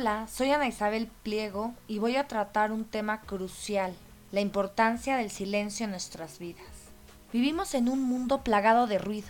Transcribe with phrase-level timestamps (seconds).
[0.00, 3.92] Hola, soy Ana Isabel Pliego y voy a tratar un tema crucial,
[4.30, 6.68] la importancia del silencio en nuestras vidas.
[7.32, 9.26] Vivimos en un mundo plagado de ruido.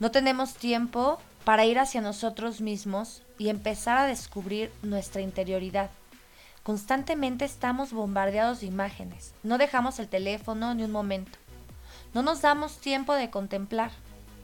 [0.00, 5.88] No tenemos tiempo para ir hacia nosotros mismos y empezar a descubrir nuestra interioridad.
[6.64, 9.34] Constantemente estamos bombardeados de imágenes.
[9.44, 11.38] No dejamos el teléfono ni un momento.
[12.12, 13.92] No nos damos tiempo de contemplar.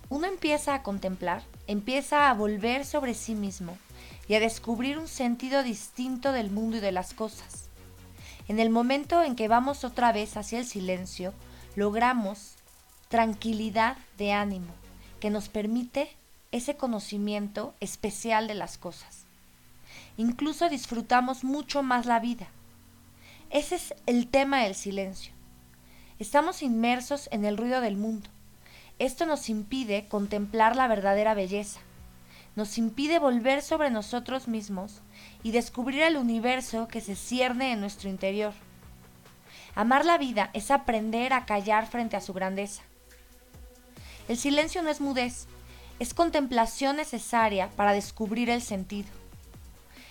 [0.08, 3.76] Uno empieza a contemplar, empieza a volver sobre sí mismo
[4.28, 7.68] y a descubrir un sentido distinto del mundo y de las cosas.
[8.46, 11.34] En el momento en que vamos otra vez hacia el silencio,
[11.74, 12.54] logramos
[13.08, 14.72] tranquilidad de ánimo
[15.20, 16.14] que nos permite
[16.52, 19.28] ese conocimiento especial de las cosas
[20.18, 22.48] incluso disfrutamos mucho más la vida.
[23.48, 25.32] Ese es el tema del silencio.
[26.18, 28.28] Estamos inmersos en el ruido del mundo.
[28.98, 31.80] Esto nos impide contemplar la verdadera belleza.
[32.58, 35.00] Nos impide volver sobre nosotros mismos
[35.44, 38.52] y descubrir el universo que se cierne en nuestro interior.
[39.76, 42.82] Amar la vida es aprender a callar frente a su grandeza.
[44.26, 45.46] El silencio no es mudez,
[46.00, 49.06] es contemplación necesaria para descubrir el sentido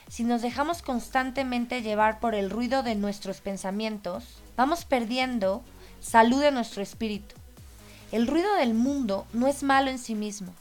[0.08, 5.64] si nos dejamos constantemente llevar por el ruido de nuestros pensamientos, vamos perdiendo
[6.00, 7.36] salud de nuestro espíritu.
[8.14, 10.54] El ruido del mundo no es malo en sí mismo,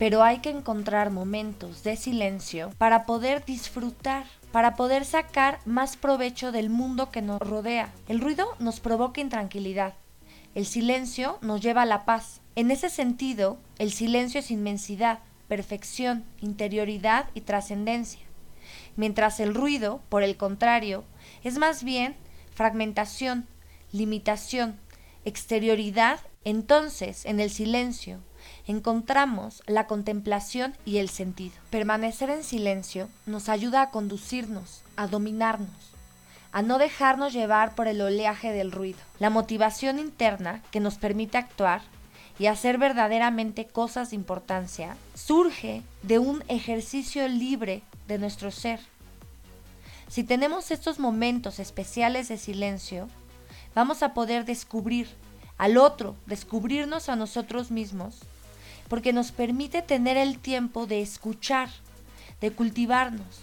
[0.00, 6.52] pero hay que encontrar momentos de silencio para poder disfrutar, para poder sacar más provecho
[6.52, 7.92] del mundo que nos rodea.
[8.08, 9.92] El ruido nos provoca intranquilidad,
[10.54, 12.40] el silencio nos lleva a la paz.
[12.56, 18.30] En ese sentido, el silencio es inmensidad, perfección, interioridad y trascendencia
[18.96, 21.04] mientras el ruido, por el contrario,
[21.44, 22.16] es más bien
[22.54, 23.46] fragmentación,
[23.92, 24.78] limitación,
[25.24, 28.20] exterioridad, entonces en el silencio
[28.66, 31.54] encontramos la contemplación y el sentido.
[31.70, 35.68] Permanecer en silencio nos ayuda a conducirnos, a dominarnos,
[36.52, 38.98] a no dejarnos llevar por el oleaje del ruido.
[39.18, 41.82] La motivación interna que nos permite actuar
[42.38, 48.80] y hacer verdaderamente cosas de importancia surge de un ejercicio libre de nuestro ser.
[50.08, 53.08] Si tenemos estos momentos especiales de silencio,
[53.74, 55.06] vamos a poder descubrir
[55.56, 58.20] al otro, descubrirnos a nosotros mismos,
[58.90, 61.70] porque nos permite tener el tiempo de escuchar,
[62.40, 63.42] de cultivarnos.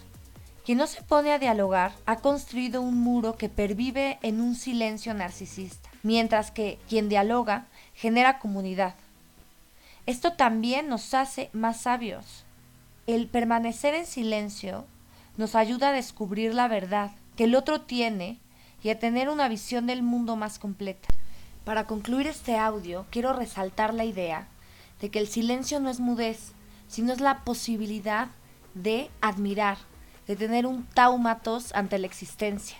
[0.65, 5.13] Quien no se pone a dialogar ha construido un muro que pervive en un silencio
[5.13, 8.95] narcisista, mientras que quien dialoga genera comunidad.
[10.05, 12.43] Esto también nos hace más sabios.
[13.07, 14.85] El permanecer en silencio
[15.37, 18.37] nos ayuda a descubrir la verdad que el otro tiene
[18.83, 21.07] y a tener una visión del mundo más completa.
[21.63, 24.49] Para concluir este audio, quiero resaltar la idea
[25.01, 26.53] de que el silencio no es mudez,
[26.87, 28.29] sino es la posibilidad
[28.73, 29.77] de admirar,
[30.27, 32.77] de tener un taumatos ante la existencia.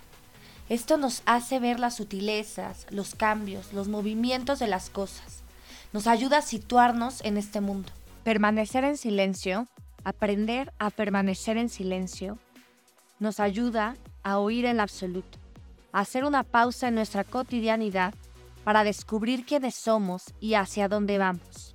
[0.69, 5.43] Esto nos hace ver las sutilezas, los cambios, los movimientos de las cosas.
[5.93, 7.89] Nos ayuda a situarnos en este mundo.
[8.23, 9.67] Permanecer en silencio,
[10.03, 12.37] aprender a permanecer en silencio,
[13.19, 15.37] nos ayuda a oír el absoluto,
[15.93, 18.13] a hacer una pausa en nuestra cotidianidad
[18.65, 21.66] para descubrir quiénes somos y hacia dónde vamos.